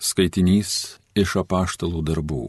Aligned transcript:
Skaitinys 0.00 0.96
iš 1.12 1.34
apaštalų 1.42 2.00
darbų. 2.08 2.46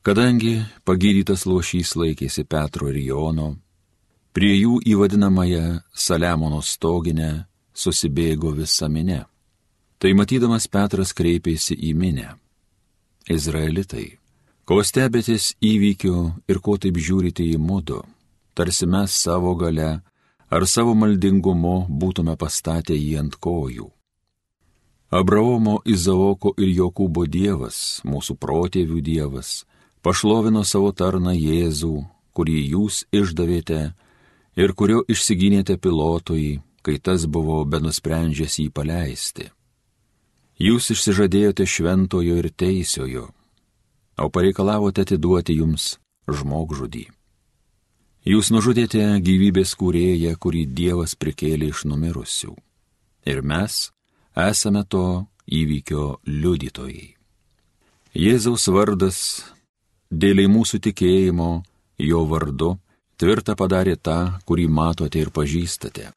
Kadangi 0.00 0.62
pagydytas 0.88 1.44
lošys 1.44 1.92
laikėsi 1.92 2.46
Petro 2.48 2.88
ir 2.88 2.96
Jono, 3.04 3.50
prie 4.32 4.54
jų 4.56 4.78
į 4.88 4.96
vadinamąją 5.02 5.82
Saliamono 5.92 6.62
stoginę 6.64 7.44
susibėgo 7.76 8.54
visa 8.56 8.88
minė. 8.88 9.20
Tai 10.00 10.16
matydamas 10.16 10.70
Petras 10.72 11.12
kreipėsi 11.12 11.76
į 11.76 11.92
minę. 12.00 12.32
Izraelitai, 13.28 14.16
ko 14.64 14.80
stebėtės 14.80 15.52
įvykiu 15.60 16.16
ir 16.48 16.64
ko 16.64 16.80
taip 16.80 16.96
žiūrite 16.96 17.44
į 17.44 17.60
mudu, 17.60 18.00
tarsi 18.56 18.88
mes 18.88 19.12
savo 19.12 19.52
gale 19.54 19.98
ar 20.48 20.64
savo 20.66 20.96
maldingumu 20.96 21.82
būtume 21.88 22.40
pastatę 22.40 22.96
jį 22.96 23.18
ant 23.20 23.36
kojų. 23.36 23.92
Abraomo, 25.12 25.82
Izaoko 25.84 26.54
ir 26.56 26.70
Jokūbo 26.72 27.26
Dievas, 27.28 28.00
mūsų 28.08 28.38
protėvių 28.40 29.02
Dievas, 29.04 29.66
pašlovino 30.00 30.62
savo 30.64 30.88
tarną 30.96 31.34
Jėzų, 31.36 31.98
kurį 32.32 32.56
jūs 32.72 33.02
išdavėte 33.12 33.82
ir 34.56 34.72
kurio 34.72 35.02
išsigynėte 35.12 35.76
pilotui, 35.76 36.62
kai 36.80 36.96
tas 36.96 37.28
buvo 37.28 37.60
benusprendžęs 37.68 38.58
jį 38.64 38.68
paleisti. 38.72 39.50
Jūs 40.56 40.88
išsižadėjote 40.96 41.68
šventojo 41.68 42.40
ir 42.40 42.48
teisiojo, 42.48 43.28
o 44.16 44.32
pareikalavote 44.32 45.04
atiduoti 45.04 45.60
jums 45.60 45.98
žmogžudį. 46.24 47.10
Jūs 48.32 48.48
nužudėte 48.54 49.04
gyvybės 49.20 49.76
kūrėją, 49.76 50.38
kurį 50.40 50.70
Dievas 50.72 51.18
prikėlė 51.20 51.74
iš 51.74 51.84
numirusių. 51.90 52.54
Ir 53.28 53.42
mes 53.44 53.90
esame 54.36 54.84
to 54.88 55.26
įvykio 55.46 56.22
liudytojai. 56.26 57.14
Jėzaus 58.12 58.68
vardas 58.68 59.18
dėliai 60.12 60.48
mūsų 60.52 60.82
tikėjimo, 60.88 61.62
jo 61.98 62.24
vardu, 62.28 62.74
tvirtą 63.16 63.56
padarė 63.56 63.96
tą, 63.96 64.38
kurį 64.44 64.68
matote 64.68 65.20
ir 65.20 65.30
pažįstate. 65.32 66.10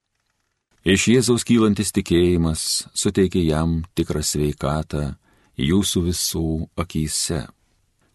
Iš 0.86 1.08
Jėzaus 1.10 1.46
kylantis 1.48 1.90
tikėjimas 1.96 2.86
suteikė 2.94 3.42
jam 3.42 3.80
tikrą 3.98 4.22
sveikatą 4.22 5.16
jūsų 5.58 6.02
visų 6.10 6.50
akise. 6.78 7.46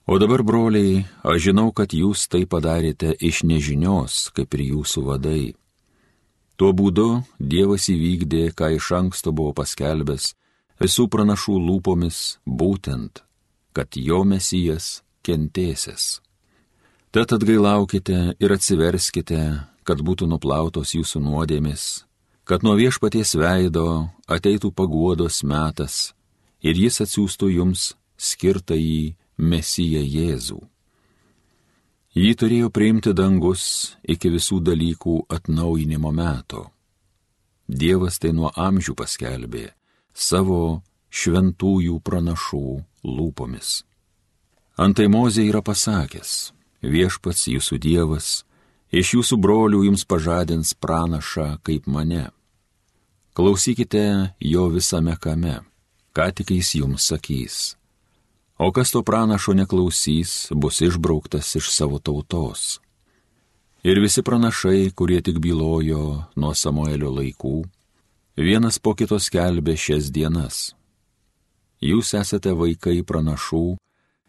O 0.06 0.18
dabar, 0.18 0.42
broliai, 0.42 1.04
aš 1.22 1.50
žinau, 1.50 1.70
kad 1.72 1.92
jūs 1.94 2.26
tai 2.30 2.44
padarėte 2.46 3.14
iš 3.14 3.42
nežinios, 3.46 4.30
kaip 4.34 4.54
ir 4.58 4.62
jūsų 4.74 5.04
vadai. 5.06 5.42
Tuo 6.60 6.74
būdu 6.76 7.22
Dievas 7.40 7.86
įvykdė, 7.88 8.50
ką 8.52 8.74
iš 8.76 8.90
anksto 8.92 9.32
buvo 9.32 9.54
paskelbęs 9.56 10.34
visų 10.80 11.06
pranašų 11.12 11.54
lūpomis, 11.56 12.18
būtent, 12.44 13.22
kad 13.72 13.96
jo 13.96 14.20
mesijas 14.28 15.00
kentėsis. 15.24 16.20
Tad 17.16 17.32
atgailaukite 17.32 18.36
ir 18.36 18.52
atsiverskite, 18.52 19.40
kad 19.88 20.04
būtų 20.04 20.28
nuplautos 20.28 20.92
jūsų 20.94 21.22
nuodėmis, 21.24 22.04
kad 22.44 22.60
nuo 22.60 22.76
viešpaties 22.76 23.34
veido 23.40 23.86
ateitų 24.28 24.70
paguodos 24.76 25.40
metas 25.42 26.12
ir 26.60 26.76
jis 26.76 27.00
atsiųstų 27.06 27.54
jums 27.56 27.94
skirtą 28.20 28.76
į 28.76 29.14
Mesiją 29.40 30.04
Jėzų. 30.04 30.60
Jį 32.10 32.32
turėjo 32.34 32.68
priimti 32.74 33.12
dangus 33.14 33.94
iki 34.02 34.32
visų 34.34 34.58
dalykų 34.66 35.12
atnaujinimo 35.30 36.10
meto. 36.10 36.64
Dievas 37.70 38.18
tai 38.18 38.32
nuo 38.34 38.50
amžių 38.50 38.96
paskelbė 38.98 39.68
savo 40.10 40.82
šventųjų 41.14 42.00
pranašų 42.02 42.64
lūpomis. 43.06 43.84
Antai 44.74 45.06
Mozė 45.06 45.46
yra 45.52 45.62
pasakęs, 45.62 46.50
viešpats 46.82 47.46
jūsų 47.46 47.78
Dievas, 47.78 48.42
iš 48.90 49.14
jūsų 49.14 49.38
brolių 49.38 49.86
jums 49.86 50.02
pažadins 50.02 50.74
pranašą 50.74 51.60
kaip 51.62 51.86
mane. 51.86 52.32
Klausykite 53.38 54.34
jo 54.42 54.66
visame 54.74 55.14
kame, 55.14 55.60
ką 56.10 56.32
tik 56.34 56.56
jis 56.58 56.74
jums 56.82 57.06
sakys 57.06 57.76
o 58.60 58.72
kas 58.72 58.90
to 58.92 59.00
pranašo 59.02 59.54
neklausys, 59.56 60.52
bus 60.52 60.80
išbrauktas 60.84 61.54
iš 61.56 61.70
savo 61.72 61.98
tautos. 61.98 62.80
Ir 63.82 64.00
visi 64.04 64.22
pranašai, 64.22 64.90
kurie 64.92 65.22
tik 65.24 65.38
bylojo 65.40 66.02
nuo 66.36 66.52
Samuelio 66.54 67.08
laikų, 67.08 67.62
vienas 68.36 68.76
po 68.78 68.92
kito 68.92 69.16
skelbė 69.16 69.78
šias 69.80 70.12
dienas. 70.12 70.74
Jūs 71.80 72.12
esate 72.20 72.52
vaikai 72.52 73.00
pranašų 73.00 73.64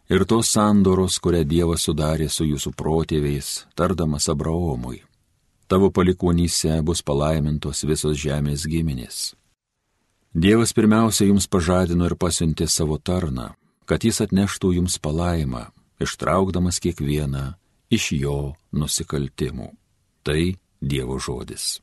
ir 0.08 0.24
tos 0.24 0.54
sandoros, 0.56 1.20
kurią 1.20 1.44
Dievas 1.44 1.84
sudarė 1.84 2.32
su 2.32 2.48
jūsų 2.48 2.72
protėviais, 2.72 3.66
tardamas 3.76 4.32
Abraomui. 4.32 5.02
Tavo 5.68 5.92
palikonyse 5.92 6.80
bus 6.80 7.04
palaimintos 7.04 7.84
visos 7.84 8.16
žemės 8.16 8.64
giminės. 8.64 9.34
Dievas 10.32 10.72
pirmiausia 10.72 11.28
jums 11.28 11.44
pažadino 11.44 12.08
ir 12.08 12.16
pasiuntė 12.16 12.64
savo 12.64 12.96
tarną, 12.96 13.52
kad 13.92 14.06
jis 14.08 14.22
atneštų 14.24 14.70
jums 14.78 14.94
palaimą, 15.04 15.66
ištraukdamas 16.00 16.78
kiekvieną 16.80 17.42
iš 17.92 18.06
jo 18.16 18.54
nusikaltimų. 18.72 19.68
Tai 20.24 20.56
Dievo 20.80 21.18
žodis. 21.20 21.82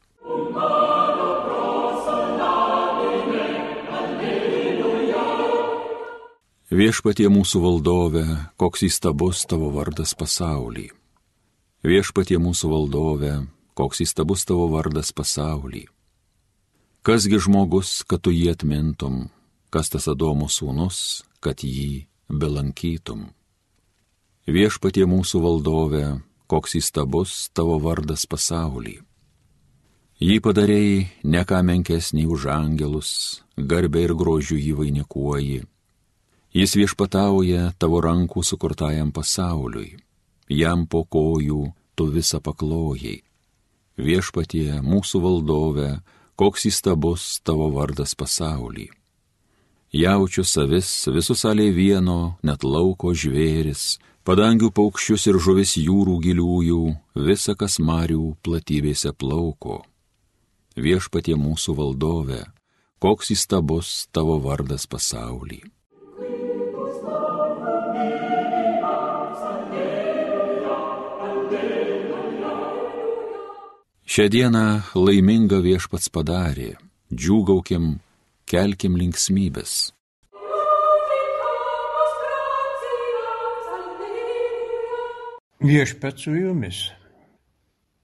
Viešpatie 6.74 7.30
mūsų 7.30 7.62
valdove, 7.62 8.26
koks 8.58 8.88
įstabus 8.90 9.46
tavo 9.46 9.70
vardas 9.78 10.18
pasaulį. 10.18 10.90
Viešpatie 11.86 12.42
mūsų 12.42 12.74
valdove, 12.74 13.36
koks 13.78 14.02
įstabus 14.10 14.50
tavo 14.50 14.66
vardas 14.74 15.14
pasaulį. 15.14 15.86
Kasgi 17.06 17.38
žmogus, 17.38 18.02
kad 18.02 18.26
tu 18.26 18.34
jį 18.34 18.50
atmintum, 18.58 19.28
kas 19.70 19.94
tas 19.94 20.10
Adomo 20.10 20.50
sūnus, 20.50 21.29
kad 21.40 21.64
jį 21.64 22.06
belankytum. 22.30 23.30
Viešpatie 24.50 25.06
mūsų 25.06 25.42
valdove, 25.44 26.06
koks 26.50 26.76
įstabus 26.80 27.50
tavo 27.54 27.78
vardas 27.82 28.26
pasaulį. 28.30 29.00
Jį 30.20 30.38
padarėjai 30.44 31.08
ne 31.32 31.44
ką 31.48 31.62
menkesnį 31.64 32.26
už 32.28 32.50
angelus, 32.52 33.12
garbė 33.56 34.08
ir 34.10 34.16
grožių 34.20 34.58
jį 34.60 34.74
vainikuoji. 34.82 35.62
Jis 36.52 36.76
viešpatauja 36.76 37.72
tavo 37.80 38.02
rankų 38.04 38.44
sukurtajam 38.44 39.14
pasauliui, 39.16 40.00
jam 40.50 40.88
po 40.88 41.06
kojų 41.06 41.70
tu 41.96 42.10
visą 42.12 42.42
paklojai. 42.44 43.22
Viešpatie 44.00 44.82
mūsų 44.84 45.24
valdove, 45.24 45.90
koks 46.36 46.68
įstabus 46.72 47.38
tavo 47.44 47.70
vardas 47.76 48.16
pasaulį 48.16 48.90
jaučių 49.96 50.44
savis, 50.46 51.08
visus 51.10 51.46
aliai 51.46 51.74
vieno, 51.74 52.38
net 52.44 52.64
lauko 52.64 53.14
žvėris, 53.14 53.98
padangių 54.24 54.70
paukščius 54.76 55.28
ir 55.32 55.40
žuvis 55.42 55.76
jūrų 55.80 56.20
giliųjų, 56.26 56.84
visa 57.16 57.56
kas 57.56 57.80
marių 57.80 58.36
platybėse 58.46 59.14
plauko. 59.14 59.82
Viešpatie 60.78 61.36
mūsų 61.36 61.76
valdove, 61.76 62.44
koks 63.02 63.34
įstabus 63.34 64.08
tavo 64.14 64.40
vardas 64.40 64.86
pasaulį. 64.88 65.64
Šią 74.10 74.26
dieną 74.34 74.66
laiminga 74.98 75.60
viešpats 75.62 76.10
padarė, 76.10 76.72
džiūgaukim 77.14 78.00
kelkim 78.50 78.96
linksmybės. 78.98 79.92
Viešpat 85.62 86.24
su 86.24 86.34
jumis. 86.34 86.80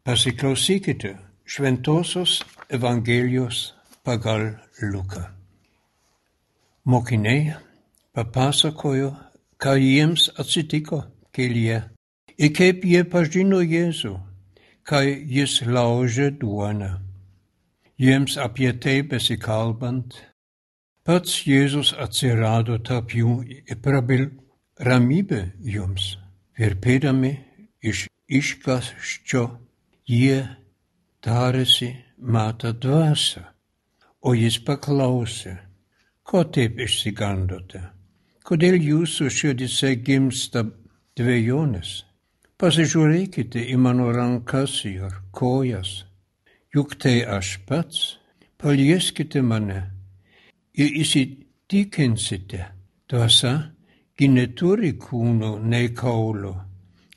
Pasiklausykite 0.06 1.16
Šventojios 1.50 2.44
Evangelijos 2.70 3.74
pagal 4.06 4.52
Luką. 4.82 5.24
Mokiniai 6.86 7.56
papasakojo, 8.14 9.16
ką 9.58 9.74
jiems 9.82 10.28
atsitiko 10.38 11.00
kelyje 11.34 11.80
ir 12.38 12.54
kaip 12.54 12.86
jie 12.86 13.02
pažino 13.10 13.64
Jėzų, 13.66 14.14
kai 14.86 15.26
jis 15.26 15.64
laužė 15.66 16.30
duoną. 16.38 16.92
Jiems 17.98 18.38
apie 18.38 18.74
tai 18.78 19.00
besikalbant, 19.08 20.20
Pats 21.06 21.44
Jėzus 21.46 21.92
atsirado 22.02 22.80
tarp 22.82 23.14
jų 23.14 23.36
ir 23.46 23.78
prabil 23.86 24.30
ramybė 24.82 25.42
jums. 25.62 26.16
Virpėdami 26.58 27.34
iš 27.86 28.08
iškaščio 28.26 29.44
jie 30.10 30.40
tarėsi 31.22 31.92
matą 32.18 32.74
dvasę, 32.74 33.44
o 34.26 34.34
jis 34.34 34.58
paklausė, 34.66 35.60
Ko 36.26 36.42
taip 36.50 36.80
išsigandote? 36.82 37.80
Kodėl 38.50 38.80
jūsų 38.82 39.28
širdise 39.30 39.92
gimsta 40.02 40.64
dviejonės? 41.20 42.00
Pasižiūrėkite 42.58 43.62
į 43.70 43.76
mano 43.78 44.08
rankas 44.16 44.80
ir 44.90 45.14
kojas. 45.30 45.92
Juk 46.74 46.98
tai 46.98 47.20
aš 47.38 47.60
pats. 47.70 48.16
Palieskite 48.58 49.44
mane 49.46 49.84
ir 50.78 50.96
įsitikinsite. 51.02 52.62
Tuose, 53.08 53.54
gi 54.18 54.28
neturi 54.32 54.94
kūno 54.98 55.58
nei 55.60 55.92
kaulo, 55.94 56.56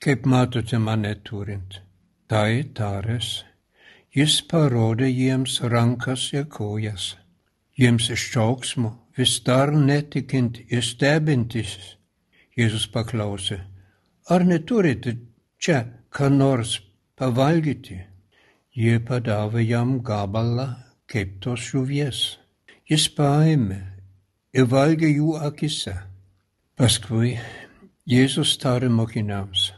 kaip 0.03 0.27
matote 0.27 0.79
mane 0.79 1.15
turint. 1.25 1.81
Tai 2.29 2.65
tarės, 2.77 3.31
jis 4.13 4.43
parodė 4.51 5.09
jiems 5.09 5.63
rankas 5.65 6.29
ir 6.35 6.45
kojas 6.53 7.15
jiems 7.79 8.11
iš 8.11 8.25
džiaugsmo, 8.33 8.91
vis 9.17 9.39
dar 9.47 9.71
netikint 9.73 10.59
ir 10.67 10.83
stebintis. 10.83 11.77
Jėzus 12.59 12.89
paklausė, 12.91 13.61
ar 14.35 14.45
neturite 14.47 15.15
čia 15.63 15.85
ką 16.11 16.31
nors 16.35 16.81
pavalgyti? 17.19 18.01
Jie 18.79 18.99
padavė 19.07 19.63
jam 19.63 19.99
gabalą 20.03 20.69
kaip 21.11 21.39
tos 21.43 21.71
žuvies. 21.71 22.39
Jis 22.89 23.07
paėmė 23.19 23.81
ir 24.57 24.69
valgė 24.73 25.13
jų 25.13 25.37
akise. 25.51 25.95
Paskui 26.79 27.37
Jėzus 28.09 28.57
tarė 28.63 28.89
mokiniams, 28.89 29.73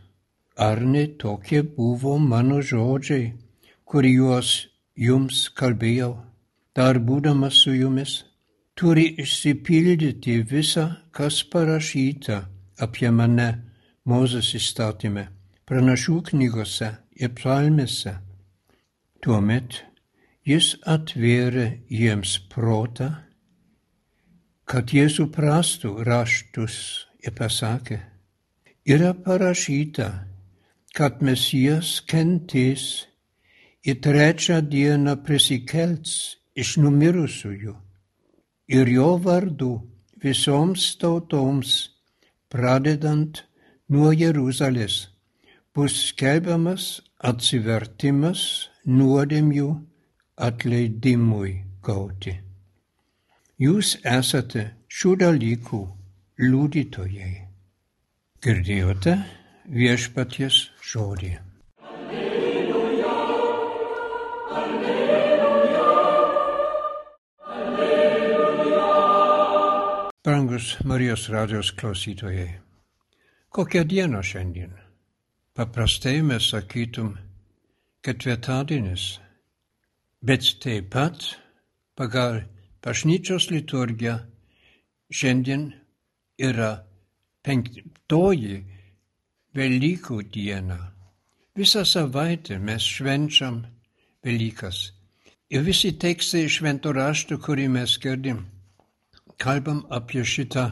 ar 0.57 0.81
ne 0.81 1.07
tokie 1.19 1.63
buvo 1.63 2.19
mano 2.23 2.61
žodžiai, 2.63 3.33
kuriuos 3.85 4.57
jums 4.95 5.49
kalbėjau? 5.59 6.13
dar 6.77 6.99
būdamas 6.99 7.63
su 7.65 7.75
jumis, 7.75 8.13
turi 8.79 9.07
išsipildyti 9.23 10.39
visa, 10.53 10.87
kas 11.17 11.43
parašyta 11.53 12.45
apie 12.87 13.11
mane 13.11 13.51
Mozės 14.11 14.55
įstatymė, 14.57 15.27
pranašų 15.69 16.17
knygose 16.31 16.89
ir 17.21 17.35
psalmėse. 17.37 18.15
Tuomet 19.21 19.83
jis 20.51 20.73
atvėrė 20.95 21.67
jiems 21.93 22.39
protą, 22.53 23.11
kad 24.71 24.93
jie 24.95 25.07
suprastų 25.11 25.93
raštus 26.07 26.77
ir 27.27 27.35
pasakė, 27.39 27.99
yra 28.87 29.13
parašyta, 29.27 30.09
kad 30.97 31.23
Mesijas 31.23 31.99
kentės 32.11 32.87
ir 33.87 34.01
trečią 34.05 34.61
dieną 34.73 35.17
prisikelts 35.27 36.17
iš 36.55 36.77
numirusiųjų 36.83 37.77
ir 38.79 38.91
jo 38.95 39.13
vardu 39.25 39.73
visoms 40.23 40.97
tautoms, 41.01 41.77
pradedant 42.51 43.45
nuo 43.91 44.11
Jeruzalės, 44.15 45.09
bus 45.75 45.97
skelbiamas 46.11 47.01
atsivertimas 47.31 48.43
nuodėmių 48.87 49.71
atleidimui 50.41 51.53
gauti. 51.85 52.35
Jūs 53.61 53.99
esate 54.09 54.71
šių 54.89 55.13
dalykų 55.21 55.81
liudytojai. 56.41 57.35
Girdėjote 58.41 59.19
viešpaties 59.69 60.63
žodį. 60.93 61.37
Brangus 70.25 70.77
Marijos 70.85 71.29
radijos 71.33 71.71
klausytojai, 71.77 72.61
kokia 73.49 73.83
diena 73.89 74.21
šiandien? 74.23 74.73
Paprastai 75.57 76.21
mes 76.23 76.45
sakytum 76.53 77.15
ketvirtadienis, 78.05 79.19
bet 80.23 80.43
taip 80.61 80.91
pat 80.93 81.37
pagal 81.97 82.43
bažnyčios 82.85 83.51
liturgiją 83.51 84.19
šiandien 85.11 85.71
yra 86.39 86.73
penktoji 87.45 88.59
Velykų 89.51 90.17
diena. 90.31 90.77
Visą 91.59 91.83
savaitę 91.83 92.61
mes 92.63 92.85
švenčiam 92.87 93.65
Velykas. 94.23 94.93
Ir 95.51 95.65
visi 95.67 95.91
tekstai 95.99 96.45
iš 96.47 96.61
švento 96.61 96.93
rašto, 96.95 97.41
kurį 97.43 97.67
mes 97.75 97.97
girdim, 97.99 98.45
kalbam 99.43 99.83
apie 99.91 100.23
šitą 100.23 100.69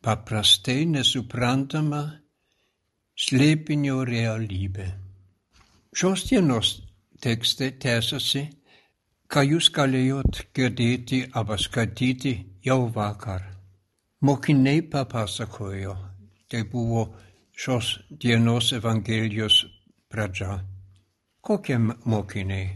paprastai 0.00 0.86
nesuprantamą 0.88 2.00
slėpinio 3.18 4.00
realybę. 4.08 4.88
Šios 5.92 6.24
dienos 6.30 6.72
tekstai 7.22 7.70
tęsiasi, 7.82 8.42
ką 9.30 9.44
jūs 9.50 9.68
galėjot 9.76 10.42
girdėti 10.56 11.20
arba 11.34 11.58
skaityti 11.58 12.34
jau 12.64 12.80
vakar. 12.94 13.44
Mokiniai 14.24 14.82
papasakojo, 14.92 15.94
tai 16.48 16.64
buvo 16.72 17.04
šios 17.52 17.98
dienos 18.10 18.72
Evangelijos 18.72 19.62
pradžia. 20.10 20.58
Kokie 21.40 21.78
mokiniai? 21.78 22.66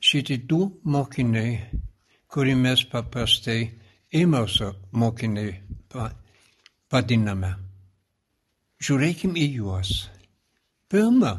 Šitie 0.00 0.38
du 0.48 0.62
mokiniai 0.84 1.84
kurį 2.28 2.54
mes 2.60 2.84
paprastai 2.92 3.60
Emauso 4.12 4.70
mokiniai 4.92 5.52
vadiname. 6.92 7.50
Žiūrėkim 8.84 9.34
į 9.36 9.46
juos. 9.58 9.90
Pirma, 10.88 11.32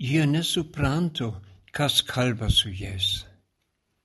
jie 0.00 0.26
nesupranto, 0.26 1.34
kas 1.72 2.00
kalba 2.02 2.48
su 2.50 2.70
jais. 2.70 3.26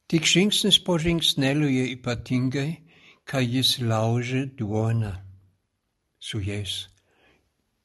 Tik 0.07 0.23
žingsnis 0.27 0.77
po 0.85 0.97
žingsnelio 0.99 1.69
jie 1.71 1.85
ypatingai, 1.95 2.71
kai 3.25 3.45
jis 3.47 3.79
laužė 3.79 4.43
duoną 4.57 5.13
su 6.19 6.41
jais. 6.43 6.73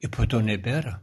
Ir 0.03 0.11
po 0.11 0.27
to 0.27 0.41
nebėra. 0.43 0.99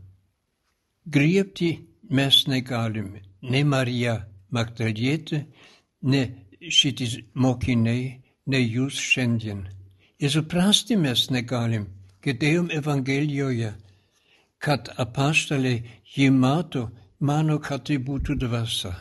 Griebti 1.08 1.72
mes 2.10 2.44
negalime, 2.52 3.24
ne 3.42 3.64
Marija 3.64 4.18
Magdalietė, 4.52 5.46
ne 6.12 6.22
šitie 6.62 7.24
mokiniai, 7.34 8.06
ne 8.52 8.60
jūs 8.60 9.00
šiandien. 9.00 9.66
Ir 10.20 10.34
suprasti 10.34 10.98
mes 11.00 11.28
negalim, 11.32 11.88
girdėjom 12.26 12.72
Evangelijoje, 12.74 13.74
kad 14.64 14.90
apaštalai 14.98 15.78
jį 16.16 16.30
mato, 16.34 16.88
mano, 17.20 17.60
kad 17.60 17.86
tai 17.90 17.98
būtų 18.02 18.38
dvasia. 18.42 18.94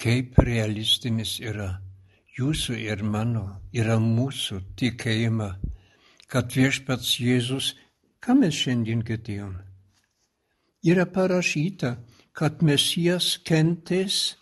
Kaip 0.00 0.38
realistinis 0.40 1.38
yra 1.44 1.74
jūsų 2.38 2.78
ir 2.86 3.02
mano, 3.04 3.44
yra 3.72 3.98
mūsų 4.00 4.60
tikėjimą, 4.80 5.50
kad 6.30 6.54
viešpats 6.56 7.18
Jėzus, 7.20 7.74
ką 8.22 8.36
mes 8.38 8.54
šiandien 8.56 9.02
girdėjom, 9.04 9.56
yra 10.86 11.06
parašyta, 11.06 11.96
kad 12.32 12.62
Mesijas 12.64 13.34
kentės 13.44 14.36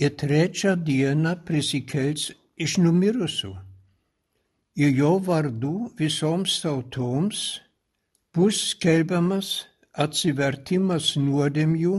ir 0.00 0.16
trečią 0.18 0.74
dieną 0.82 1.36
prisikels 1.46 2.32
iš 2.56 2.78
numirusių. 2.82 3.52
Ir 4.74 4.96
jo 4.98 5.12
vardu 5.22 5.92
visoms 5.98 6.56
tautoms 6.64 7.44
bus 8.34 8.58
skelbiamas 8.72 9.48
atsivertimas 10.04 11.12
nuodėmių 11.20 11.94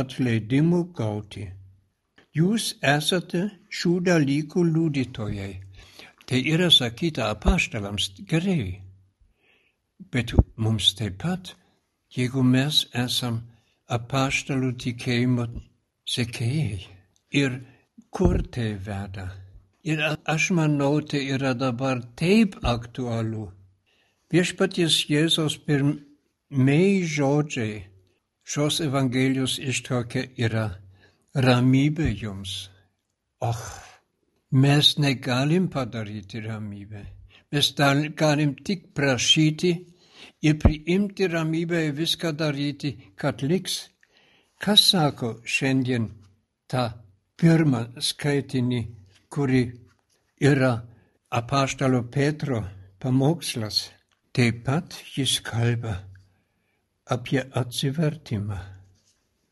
atleidimų 0.00 0.82
gauti. 0.98 1.48
Jūs 2.38 2.68
esate 2.92 3.42
šių 3.78 3.92
dalykų 4.08 4.62
liudytojai. 4.68 5.52
Tai 6.26 6.38
yra 6.54 6.70
sakyta 6.70 7.26
apaštalams 7.34 8.12
gerai. 8.30 8.78
Bet 10.12 10.32
mums 10.56 10.92
taip 10.98 11.18
pat, 11.24 11.52
jeigu 12.14 12.44
mes 12.46 12.84
esam 13.04 13.42
apaštalų 13.96 14.70
tikėjimo 14.84 15.48
sekėjai 16.14 16.78
ir 17.42 17.58
kur 18.10 18.38
tai 18.54 18.70
veda. 18.86 19.26
Ir 19.82 19.98
aš 20.34 20.52
manau, 20.54 21.00
tai 21.02 21.24
yra 21.34 21.52
dabar 21.58 22.00
taip 22.16 22.54
aktualu. 22.62 23.50
Viešpaties 24.32 24.94
Jėzaus 25.12 25.58
pirmieji 25.66 27.02
žodžiai 27.04 27.74
šios 28.48 28.80
Evangelijos 28.80 29.58
ištokia 29.60 30.22
yra 30.40 30.70
ramybė 31.36 32.08
jums. 32.16 32.54
Och, 33.44 33.60
mes 34.52 34.96
negalim 34.98 35.68
padaryti 35.68 36.40
ramybę. 36.46 37.04
Mes 37.52 37.74
galim 38.16 38.54
tik 38.64 38.94
prašyti 38.96 39.72
ir 40.42 40.58
priimti 40.58 41.28
ramybę 41.28 41.84
ir 41.88 41.92
viską 41.92 42.32
daryti, 42.32 42.96
kad 43.16 43.42
liks. 43.42 43.88
Kas 44.56 44.80
sako 44.94 45.42
šiandien 45.44 46.08
tą 46.70 46.88
pirmą 47.36 48.00
skaitinį, 48.00 48.82
kurį 49.28 49.64
yra 50.40 50.78
apaštalo 51.28 52.06
Petro 52.08 52.62
pamokslas. 53.02 53.90
Taip 54.32 54.64
pat 54.64 54.94
jis 55.14 55.40
kalba 55.44 55.94
apie 57.14 57.42
atsivertimą. 57.60 58.58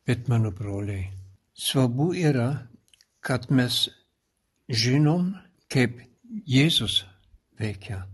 Bet 0.07 0.29
mano 0.29 0.51
broliai, 0.51 1.11
svarbu 1.55 2.07
yra, 2.17 2.51
kad 3.21 3.51
mes 3.51 3.89
žinom, 4.69 5.35
kaip 5.69 6.01
Jėzus 6.49 7.03
veikia. 7.61 8.07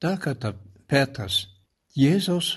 Dar 0.00 0.16
kartą 0.22 0.54
Petras, 0.88 1.44
Jėzus 1.94 2.54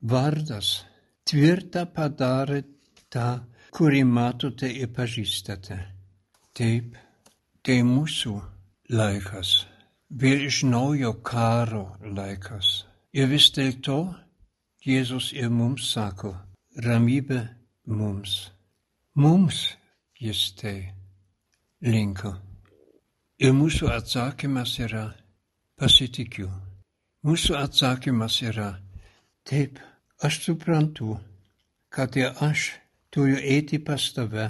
vardas 0.00 0.84
tvirtą 1.26 1.84
padarė 1.96 2.62
tą, 3.10 3.42
kurį 3.74 4.04
matote 4.06 4.70
ir 4.70 4.94
pažįstate. 4.94 5.80
Taip, 6.54 6.94
tai 7.64 7.80
mūsų 7.88 8.36
laikas, 8.94 9.52
vėl 10.22 10.46
iš 10.46 10.62
naujo 10.70 11.16
karo 11.26 11.84
laikas. 12.04 12.91
Ir 13.12 13.28
vis 13.28 13.50
dėlto 13.52 13.98
Jėzus 14.82 15.30
ir 15.36 15.50
mums 15.52 15.90
sako, 15.92 16.32
ramybė 16.84 17.42
mums. 17.86 18.50
Mums 19.14 19.58
jis 20.18 20.40
tai 20.58 20.78
linko. 21.84 22.32
Ir 23.38 23.52
mūsų 23.58 23.90
atsakymas 23.92 24.72
yra 24.80 25.04
pasitikiu. 25.78 26.48
Mūsų 27.22 27.58
atsakymas 27.60 28.40
yra 28.42 28.70
taip, 29.46 29.78
aš 30.24 30.40
suprantu, 30.46 31.18
kad 31.92 32.16
ir 32.16 32.32
aš 32.40 32.72
turiu 33.12 33.36
eiti 33.38 33.78
pas 33.78 34.08
tave 34.16 34.48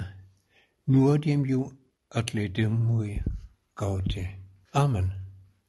nuodėmjų 0.86 1.66
atleidimui 2.14 3.18
gauti. 3.76 4.24
Amen. 4.72 5.10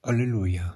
Alleluja. 0.03 0.75